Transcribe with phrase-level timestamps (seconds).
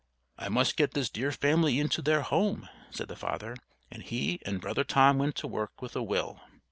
[0.35, 3.55] "I must get this dear family into their home," said the father;
[3.91, 6.41] and he and Brother Tom went to work with a will.